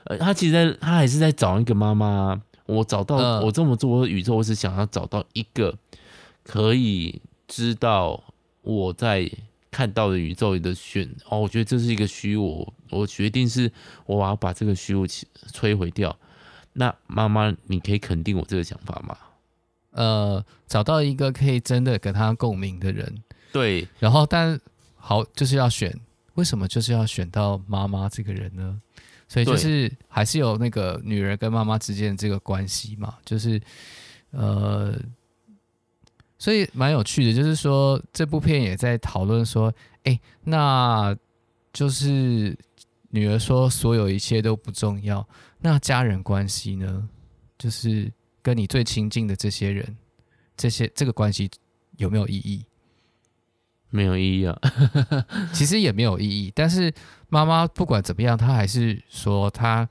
[0.04, 2.42] 呃，他其实在他还是在找一个妈妈。
[2.66, 5.74] 我找到、嗯、我这么做宇宙，我是想要找到一个
[6.44, 8.22] 可以知道
[8.60, 9.26] 我在
[9.70, 11.08] 看到的宇宙里的选。
[11.30, 13.72] 哦，我觉得这是一个虚无，我决定是
[14.04, 16.14] 我要把这个虚无摧毁掉。
[16.74, 19.16] 那妈妈，你可以肯定我这个想法吗？
[19.98, 23.20] 呃，找到一个可以真的跟他共鸣的人，
[23.52, 23.84] 对。
[23.98, 24.56] 然后，但
[24.94, 25.92] 好就是要选，
[26.34, 28.80] 为什么就是要选到妈妈这个人呢？
[29.26, 33.60] 所以就是还是有那个女人跟妈妈之间的这个关系嘛，就是
[34.30, 34.96] 呃，
[36.38, 41.12] 所以蛮有趣的，就是说这部片也在讨论说，哎，那
[41.72, 42.56] 就是
[43.10, 45.26] 女儿说所有一切都不重要，
[45.58, 47.08] 那家人关系呢？
[47.58, 48.12] 就是。
[48.42, 49.96] 跟你最亲近的这些人，
[50.56, 51.50] 这些这个关系
[51.96, 52.64] 有没有意义？
[53.90, 54.58] 没有意义啊，
[55.52, 56.52] 其实也没有意义。
[56.54, 56.92] 但是
[57.28, 59.88] 妈妈不管怎么样，她还是说，她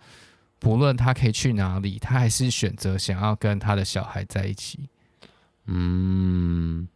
[0.60, 4.88] 不论她可以去哪里，她还是选择想要跟她的小孩在一起。
[5.66, 6.88] 嗯，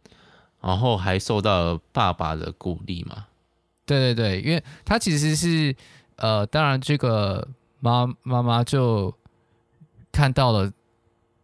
[0.60, 3.26] 然后还受到了爸爸的鼓励嘛？
[3.84, 5.74] 对对对，因为她其实是
[6.16, 7.48] 呃，当然这个
[7.80, 9.12] 妈妈妈就
[10.12, 10.72] 看到了。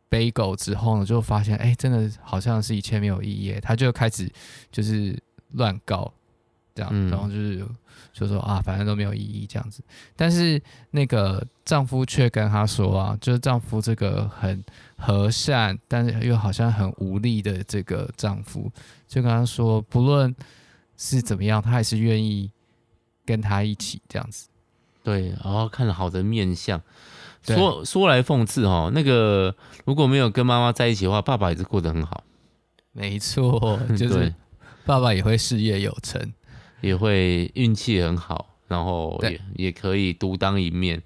[0.09, 3.59] 贝果之后呢，就发现哎，真的好像是一切没有意义。
[3.61, 4.31] 他就开始
[4.73, 5.17] 就是
[5.53, 6.13] 乱搞，
[6.75, 7.65] 这样，嗯、然后就是
[8.13, 9.83] 就说啊，反正都没有意义这样子。
[10.17, 14.65] 但是那个丈夫却跟她说啊，就是丈夫这个很
[14.97, 18.71] 和善，但是又好像很无力的这个丈夫，
[19.07, 20.35] 就跟她说，不论
[20.97, 22.51] 是怎么样，他还是愿意
[23.25, 24.49] 跟他一起这样子。
[25.05, 26.81] 对，然后看了好的面相。
[27.55, 32.25] 说说来讽刺哈，那个如果没有跟妈妈在一起的话，爸爸也是过得很好。
[32.93, 34.35] 没错， 就是
[34.85, 36.33] 爸爸也会事业有成，
[36.81, 41.03] 也会运气很好，然后也也可以独当一面。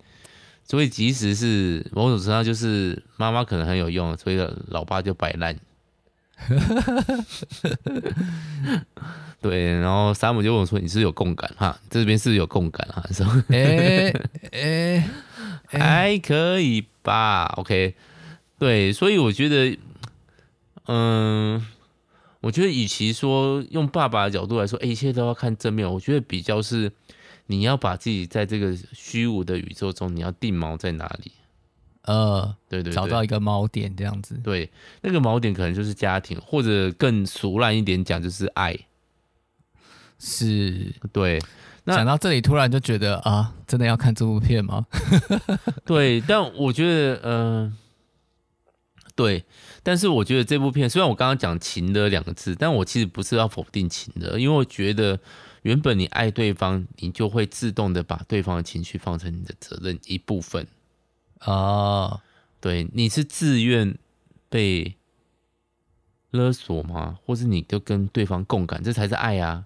[0.65, 5.59] 所以即使是某种程度上，就是妈妈可能很有用，所以老爸就摆烂。
[9.41, 11.79] 对，然后山姆就问我说：“你是，是有共感哈？
[11.91, 14.13] 这边是，是有共感哈？”说：“哎
[14.53, 15.09] 哎。
[15.81, 17.95] ”还可以吧，OK，
[18.59, 19.79] 对，所以我觉得，
[20.87, 21.67] 嗯，
[22.41, 26.93] 我觉得与其说用爸爸的角度来说，欸，一切都要看正面，我觉得比较是
[27.47, 31.33] 你要把自己在这个虚无的宇宙中，你要定锚在哪里？
[32.03, 34.35] 呃，对，对对，找到一个锚点这样子。
[34.43, 34.71] 对，
[35.03, 38.77] 那个锚点可能就是家庭，或者更俗烂一点讲，就是爱。
[40.19, 41.41] 是，对。
[41.85, 44.87] 那讲到这里，突然就觉得啊，真的要看这部片吗？
[45.85, 47.73] 对，但我觉得，嗯、呃，
[49.17, 49.45] 对，
[49.83, 55.19] 但是我觉得这部片，虽然我刚刚讲“情”的两个字，但我其实不是要否定情的，因为我觉得
[55.63, 60.67] 原本你爱对方，你就会自动的把对方的情绪放成你的责任一部分
[61.41, 62.21] 啊。
[62.61, 63.99] 对，你是自愿
[64.49, 64.95] 被
[66.31, 67.19] 勒索吗？
[67.27, 69.65] 或是你就跟对方共感，这才是爱啊。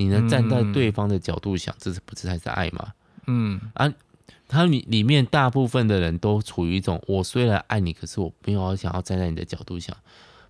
[0.00, 2.94] 你能站在对方的角度想，嗯、这是不是才是爱吗？
[3.26, 3.92] 嗯啊，
[4.48, 9.94] 他里里面大部分的人都处于一种，我虽然爱你，可是我没有想要站在你的角度想。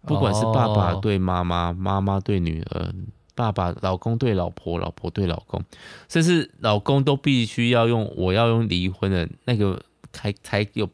[0.07, 2.95] 不管是爸爸对妈妈，妈妈对女儿，
[3.35, 5.63] 爸爸老公对老婆，老婆对老公，
[6.09, 9.83] 甚至老公都必须要用我要用离婚的那个
[10.13, 10.89] 才才有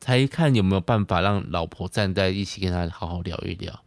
[0.00, 3.82] 才看有没有办法让老婆站在一起跟他好好聊一聊。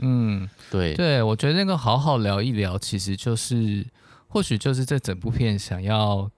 [0.00, 3.86] 嗯，对对，我觉得那个好好聊一聊，其实就是
[4.26, 6.30] 或许就是这整部片想要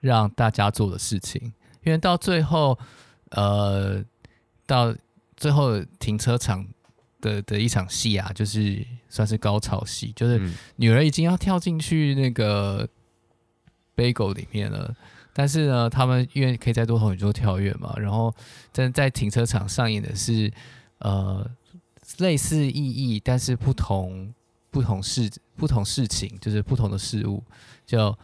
[0.00, 1.40] 让大家做的事情，
[1.84, 2.76] 因为到最后，
[3.30, 4.04] 呃，
[4.66, 4.92] 到
[5.36, 6.66] 最后停车场
[7.20, 12.88] 的的一场戏啊，就是算是高潮戏，就是女儿已经要跳进去那个
[13.94, 14.92] bagel 里面了，
[15.32, 18.34] 但是呢，他们因为可以在多头宇宙跳跃嘛，然后
[18.72, 20.52] 在在停车场上演的是
[20.98, 21.48] 呃。
[22.18, 24.32] 类似意义，但是不同
[24.70, 27.42] 不同事不同事情，就是不同的事物，
[27.84, 28.16] 就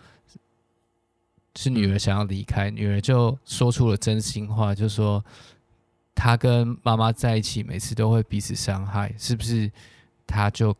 [1.57, 5.25] 是女儿想要离开，女儿就说出了真心话，就说
[6.15, 9.71] 她跟妈妈在一起，每次都会彼此伤害，是不是？
[10.27, 10.75] 她就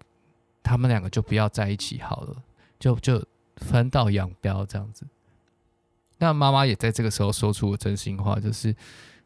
[0.63, 2.37] 他们两个就不要在一起好了，
[2.79, 3.23] 就就
[3.57, 5.05] 分道扬镳这样子。
[6.19, 8.75] 那妈妈也在这个时候说出了真心话，就是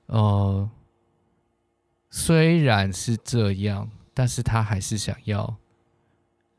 [0.06, 0.68] 呃。
[2.10, 5.56] 虽然是这样，但是他还是想要，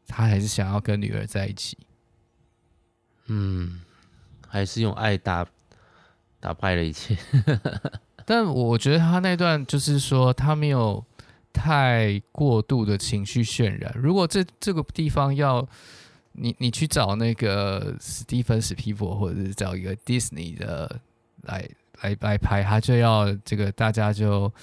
[0.05, 1.77] 他还是想要跟女儿在一起。
[3.27, 3.81] 嗯，
[4.47, 5.45] 还是用爱打
[6.39, 7.17] 打败了一切。
[8.25, 11.03] 但我觉得他那段就是说，他没有
[11.51, 13.91] 太过度的情绪渲染。
[13.95, 15.67] 如果这这个地方要
[16.33, 20.99] 你你去找那个史蒂芬史匹柏，或者是找一个 Disney 的
[21.43, 21.67] 来
[22.01, 24.53] 来来拍，他就要这个大家就。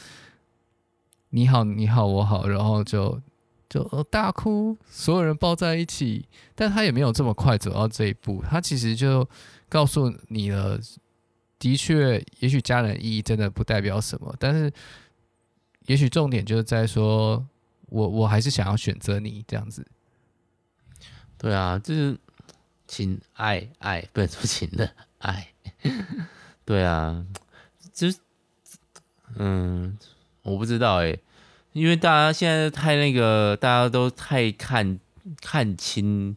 [1.37, 3.20] 你好，你好，我好，然后就
[3.68, 6.29] 就大哭，所有人抱在一起。
[6.55, 9.29] 但他也没有这么快走到这一步，他其实就
[9.68, 10.79] 告诉你了，
[11.59, 14.73] 的确，也许家人意义真的不代表什么，但是
[15.87, 17.44] 也许重点就是在说，
[17.87, 19.85] 我我还是想要选择你这样子。
[21.37, 22.16] 对啊，就是
[22.87, 25.49] 情爱爱，不能说情的爱。
[26.64, 27.27] 对啊，
[27.92, 28.18] 就是
[29.35, 29.99] 嗯。
[30.44, 31.16] 我不知道哎、
[31.72, 35.00] 因为大家现在太那个，大家都太看
[35.40, 36.37] 看清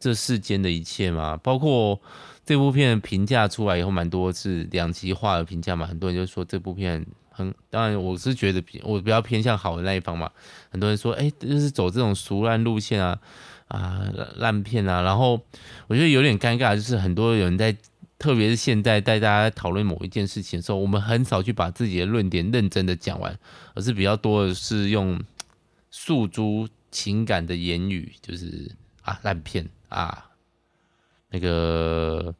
[0.00, 1.36] 这世间的一切嘛。
[1.36, 2.00] 包括
[2.44, 5.86] 这部片评价出来以后，蛮多是两极化的评价嘛。
[5.86, 10.30] 很多人就说这部片很，当然我是觉得我比较偏向好的那一方嘛。
[10.70, 13.18] 很多人说，哎、欸，就是走这种俗烂路线啊
[13.68, 14.02] 啊
[14.36, 15.02] 烂片啊。
[15.02, 15.40] 然后
[15.86, 17.76] 我觉得有点尴尬，就是很多人在。
[18.22, 23.36] 特别是现在带大家讨论某一件事情的时候，我们很少去把自己的论点认真的讲完，
[23.74, 25.20] 而是比较多的是用
[25.90, 28.70] 诉诸情感的言语，就是
[29.02, 30.30] 啊烂片啊
[31.30, 32.32] 那个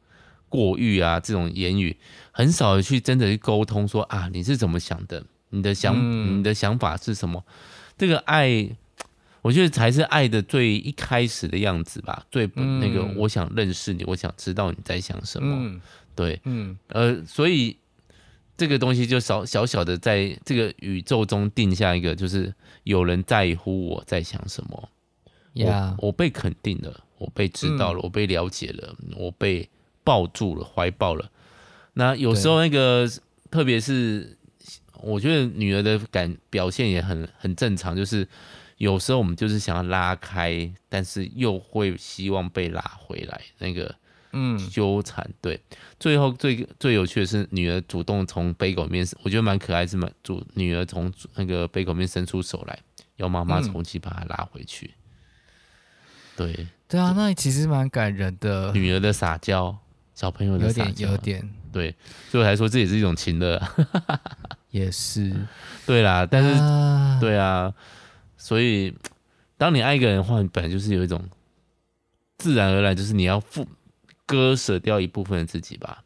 [0.49, 1.97] 过誉啊这种言语，
[2.31, 7.45] 很少的去真的去沟通说啊你是怎么想的，你的想、嗯、你的想法是什么？
[7.99, 8.77] 这个爱。
[9.43, 15.81] 我觉得才是爱的最一开始的样子吧，最那个我想认识你，嗯、我想知道你在想什么，嗯、
[16.15, 17.77] 对，嗯，呃，所以
[18.57, 24.89] 这个东西就小小小的在这个宇宙中定下一个，就是有人在乎我在想什么
[25.55, 25.97] ，Yeah.
[25.99, 29.69] 我我被肯定了，我被知道了，嗯、我被了解了，我被
[30.05, 31.29] 抱住了，怀抱了。
[31.95, 33.11] 那有时候那个，
[33.51, 34.39] 特别是
[35.01, 38.29] 我觉得女儿的感表现也很很正常，就是。
[38.83, 43.95] 有时候我们就是想要拉开，但是又会希望被拉回来，那个
[44.33, 45.25] 嗯纠缠。
[45.41, 45.61] 对，
[46.01, 52.77] 最后最最有趣的是女儿主动从杯狗面，我觉得蛮可爱，是蛮主女儿从那个杯狗面伸出手来，
[53.19, 54.89] 要妈妈重新把她拉回去。
[54.89, 54.99] 嗯、
[56.39, 58.73] 对对啊，那其实蛮感人的。
[58.73, 59.79] 女儿的撒娇，
[60.13, 61.95] 小朋友的撒娇，有点有点对，
[62.33, 63.63] 最后来说这也是一种情乐，
[64.71, 65.33] 也是
[65.87, 67.73] 对啦，但是、啊、对啊。
[68.43, 68.93] 所以
[69.57, 71.23] 当你爱一个人的话，你本来就是有一种
[72.39, 73.65] 自然而然，就是你要付
[74.27, 76.03] 割舍掉一部分的自己吧。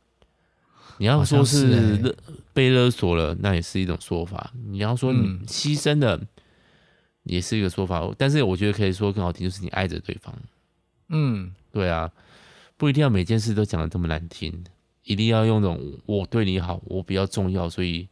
[0.98, 2.14] 你要说是勒
[2.52, 4.52] 被勒索了，那也是一种说法。
[4.66, 6.20] 你要说你牺牲了，
[7.22, 8.00] 也是一个说法。
[8.00, 10.34] 嗯、但是我觉得可以说更好听，就是你爱着对方。
[11.08, 12.12] 嗯，对啊，
[12.76, 14.62] 不一定要每件事都讲的这么难听，
[15.04, 18.06] 一定要用那种我对你好，我比较重要，所以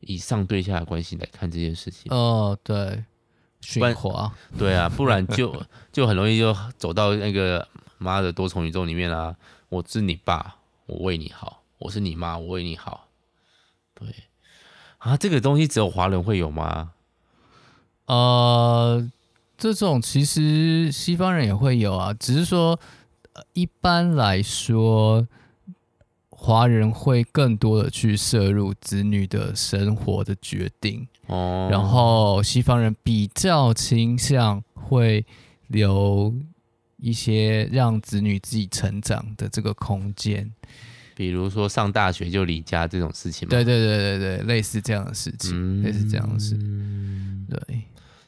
[0.00, 2.12] 以上对下的关系来看这件事情。
[2.12, 3.04] 哦，对，
[3.60, 5.54] 驯化，对啊， 不然就
[5.92, 7.66] 就很容易就走到那个
[7.98, 9.36] 妈的多重宇宙里面啊。
[9.68, 10.56] 我是你爸，
[10.86, 11.62] 我为你好。
[11.78, 13.08] 我是你妈，我为你好。
[13.94, 14.08] 对
[14.98, 16.92] 啊，这个东西只有华人会有吗？
[18.06, 19.10] 呃，
[19.58, 22.80] 这种其实西方人也会有啊，只是说
[23.52, 25.28] 一般来说，
[26.30, 31.06] 华人会更多的去摄入子女的生活的决定。
[31.28, 35.24] 哦，然后西方人比较倾向会
[35.68, 36.34] 留
[36.98, 40.50] 一些让子女自己成长的这个空间。
[41.14, 43.50] 比如说上大学就离家这种事情吗？
[43.50, 46.56] 对对对对对，类似这样的事情，嗯、类似这样的事。
[47.50, 47.80] 对，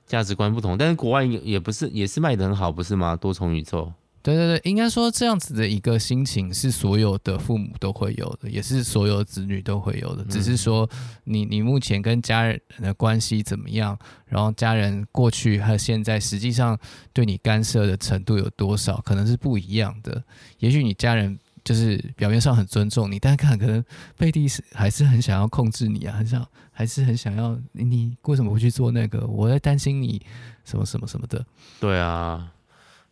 [0.07, 3.15] 价值观不同，但是国外也不是也是卖的很好，不是吗？
[3.15, 3.93] 多重宇宙。
[4.23, 10.25] 对对对，应该说这样子的一个心情是所有的父母都会有的，也是所有子女都会有的。
[10.25, 10.89] 只是说
[11.25, 16.79] 你你目前跟家人的关系怎么样，然后家人过去和现在实际上
[17.13, 20.23] 对你干涉的程度有多少，可能是不一样的。
[20.59, 21.39] 也许你家人。
[21.63, 23.85] 就是表面上很尊重你，但看可能
[24.17, 29.27] 背地是还是很想要控制你啊，很想还是很想要你，你为什么不去做那个？
[29.27, 30.23] 我在担心你
[30.65, 31.45] 什么什么什么的。
[31.79, 32.51] 对啊，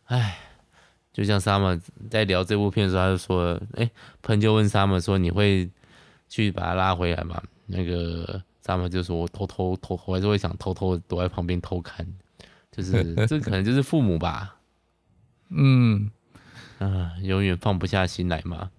[0.05, 0.35] 哎，
[1.11, 1.79] 就像 Summer
[2.09, 3.89] 在聊这部片的时候，他就说：“哎，
[4.21, 5.69] 喷就问 Summer 说，你会
[6.27, 12.05] 去把他拉回来吗？”那个 Summer 就说：“我偷偷偷，我还是会想偷偷躲在旁边偷看，
[12.71, 14.55] 就是 这可能就是父母吧。”
[15.49, 16.09] 嗯。
[16.77, 18.71] 啊，永远放不下心来嘛！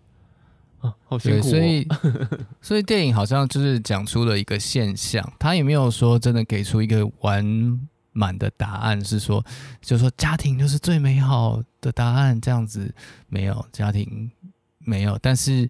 [0.80, 1.50] 啊，好辛苦哦。
[1.50, 1.88] 所以，
[2.62, 7.78] 所以电影好像就是讲出了一个现象，他也没有说真的给出一个完
[8.12, 9.44] 满的答案，是说，
[9.80, 12.92] 就是说家庭就是最美好的答案，这样子
[13.28, 14.30] 没有家庭
[14.78, 15.68] 没有，但是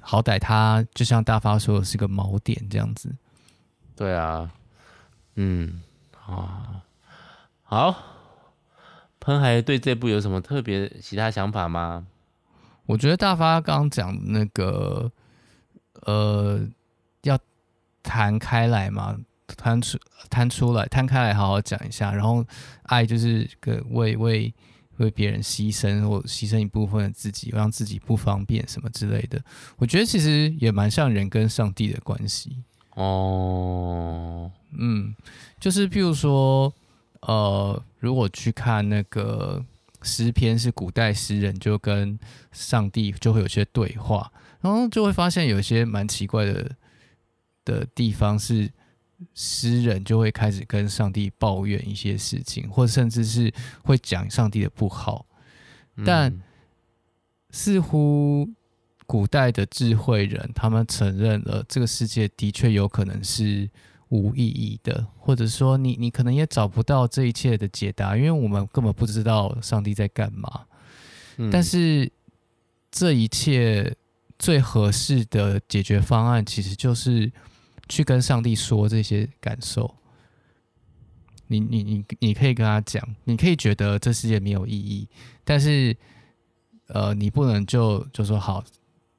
[0.00, 3.14] 好歹他就像大发说的是个锚点这样子。
[3.96, 4.50] 对啊，
[5.36, 5.82] 嗯，
[6.26, 6.82] 啊，
[7.62, 7.94] 好。
[9.24, 12.04] 喷还对这部有什么特别其他想法吗？
[12.86, 15.12] 我觉得大发刚刚讲那个，
[16.06, 16.60] 呃，
[17.22, 17.38] 要
[18.02, 19.16] 谈开来嘛，
[19.46, 19.98] 摊出
[20.30, 22.12] 摊出来，摊开来好好讲一下。
[22.12, 22.44] 然后
[22.84, 24.54] 爱就是个为为
[24.98, 29.42] 为别人牺牲，或牺牲一部分的自己，让自己不方便什么之类的。
[29.76, 32.62] 我觉得其实也蛮像人跟上帝的关系。
[32.94, 35.14] 哦，嗯，
[35.60, 36.72] 就是譬如说。
[37.24, 39.64] 呃，如果去看那个
[40.02, 42.18] 诗篇，是古代诗人就跟
[42.50, 46.72] 上帝就会有些对话，然后就会发现有一些蛮奇怪的
[47.64, 48.68] 的地方，是
[49.34, 53.52] 诗人就会开始跟上帝抱怨一些事情，或甚至是
[53.84, 55.26] 会讲上帝的不好。
[56.04, 56.32] 但
[57.50, 58.48] 似乎
[59.06, 63.68] 古代的智慧人，他们承认了这个世界的确有可能是。
[64.14, 70.66] 无意义的，或者说你你可能也找不到这一切的解答，因为我们根本不知道上帝在干嘛。
[71.38, 71.50] 嗯。
[71.50, 72.12] 但是
[72.90, 73.96] 这一切
[74.38, 77.32] 最合适的解决方案，其实就是
[77.88, 79.94] 去跟上帝说这些感受。
[81.46, 85.06] 你你你你可以跟他讲，你可以觉得这世界没有意义，
[85.44, 85.94] 但是
[86.86, 88.64] 呃，你不能就就说好，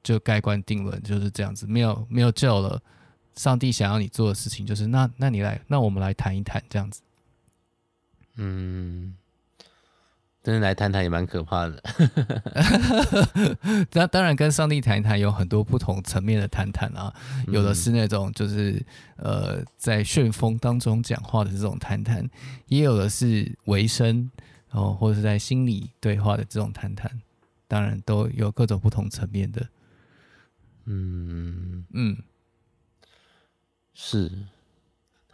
[0.02, 2.82] 就盖棺定论就是这样子，没有没有救了。
[3.36, 7.02] 上帝想要你做的事情，就是那那你来，那我们来谈一谈这样子。
[8.36, 9.14] 嗯，
[10.44, 11.82] 真的来谈谈也蛮可怕的。
[13.92, 17.12] 那当然跟上帝谈一谈有很多不同层面的谈谈啊，
[17.48, 18.84] 有的是那种就是
[19.16, 22.28] 呃在旋风当中讲话的这种谈谈，
[22.66, 24.30] 也有的是维生，
[24.70, 27.10] 然后或者是在心里对话的这种谈谈，
[27.66, 29.66] 当然都有各种不同层面的。
[30.84, 32.16] 嗯嗯。
[33.96, 34.30] 是，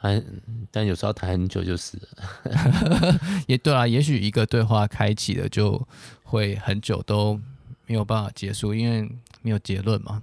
[0.01, 0.25] 谈，
[0.71, 3.21] 但有时候谈很久就是了。
[3.47, 5.87] 也对啊，也许一个对话开启了，就
[6.23, 7.39] 会很久都
[7.87, 9.03] 没有办法结束，因为
[9.43, 10.23] 没有结论嘛。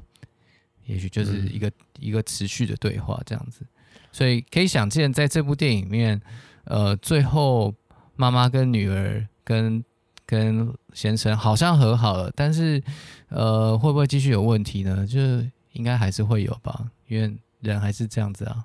[0.86, 3.66] 也许就是一个、嗯、一个持续的对话这样子，
[4.12, 6.22] 所以可以想见，在这部电影里面，
[6.64, 7.74] 呃，最后
[8.16, 9.84] 妈妈跟女儿跟
[10.26, 12.82] 跟先生好像和好了，但是
[13.30, 15.06] 呃，会不会继续有问题呢？
[15.06, 17.38] 就是应该还是会有吧，因为。
[17.60, 18.64] 人还是这样子啊，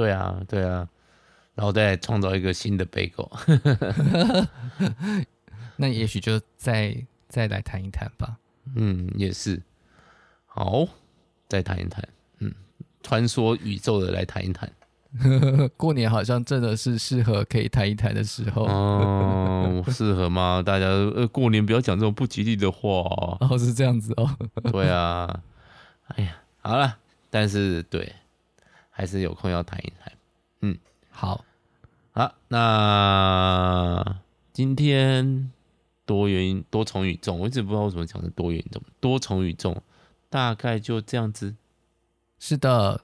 [0.00, 0.88] 对啊，对啊，
[1.54, 3.28] 然后再创造一个新的 Bagel。
[5.76, 6.96] 那也许就再
[7.28, 8.38] 再来谈一谈吧。
[8.76, 9.60] 嗯，也是。
[10.46, 10.86] 好，
[11.48, 12.02] 再谈一谈。
[12.38, 12.50] 嗯，
[13.02, 14.70] 穿梭宇宙的来谈一谈。
[15.76, 18.64] 过年好像真的是适合可以谈一谈的时候。
[18.64, 20.62] 哦，适合吗？
[20.64, 22.88] 大家呃，过年不要讲这种不吉利的话。
[23.40, 24.30] 哦，是这样子哦。
[24.72, 25.42] 对啊。
[26.08, 26.96] 哎呀，好了，
[27.28, 28.14] 但是对，
[29.00, 30.12] 还是有空要谈一谈。
[30.60, 30.76] 嗯，
[31.08, 31.42] 好。
[32.12, 34.04] 好，那
[34.52, 35.50] 今天
[36.04, 39.74] 多元多重宇宙，我一直不知道为什么讲的多元宇宙，多重宇宙，
[40.28, 41.54] 大概就这样子。
[42.38, 43.00] 是的。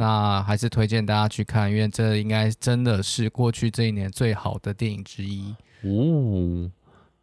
[0.00, 5.54] 那还是推荐大家去看，因为这应该真的是过去这一年最好的电影之一。
[5.82, 6.68] 哦，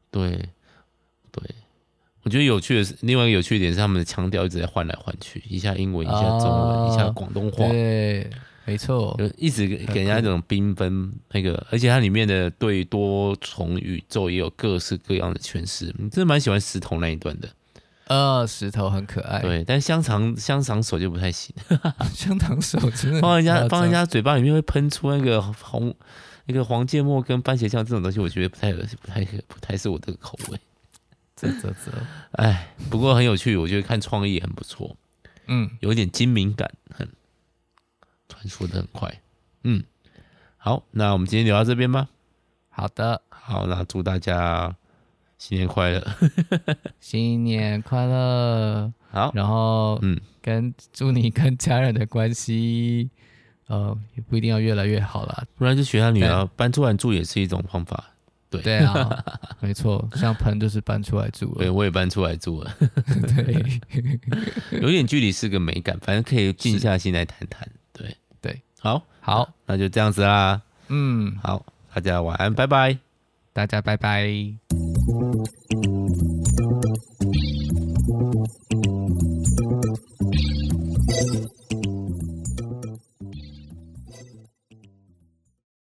[0.09, 0.47] 对，
[1.29, 1.43] 对，
[2.21, 7.67] 我觉得有趣的是，另外一个有趣的点是他们的腔调一直在换来换去，一下英文，一下中文，啊、一下广东话。
[7.67, 7.73] 对，
[8.65, 15.93] 没错，就一直给人家一种缤纷那个，而且它里面的对多重宇宙也有各式各样的诠释。
[15.97, 17.49] 你真的蛮喜欢石头那一段的。
[18.07, 21.55] 呃，石头很可爱，对，但香肠香肠手就不太行。
[22.13, 25.95] 香肠手真的放人家放人家嘴巴里面会喷出那个红
[26.45, 30.59] 那个黄芥末跟番茄酱这种东西，我觉得不太不太不太是我的口味。
[31.35, 31.91] 啧啧啧，
[32.33, 34.95] 哎，不过很有趣，我觉得看创意很不错。
[35.47, 37.07] 嗯，有一点精明感，很
[38.43, 39.21] 传说的很快。
[39.63, 39.83] 嗯，
[40.57, 42.09] 好，那我们今天聊到这边吧。
[42.69, 44.75] 好的，好，那祝大家。
[45.39, 46.01] 新年快乐，
[47.01, 48.93] 新年快乐。
[49.11, 53.09] 好，然后嗯，跟祝你跟家人的关系，
[53.67, 58.05] 呃，也不一定要越来越好啦，不然就学他女儿搬出来住也是一种方法。
[58.49, 59.25] 对对啊，
[59.59, 62.73] 没错，像鹏就是搬出来住了，对，我也搬出来住了。
[63.35, 67.67] 对，有点距离是个美感，反正可以静下心来谈谈。
[68.83, 69.49] 好好。
[69.65, 70.61] 那就这样子啦。
[70.89, 71.37] 嗯。
[71.41, 72.97] 好大家晚安拜拜。
[73.53, 74.27] 大家拜拜。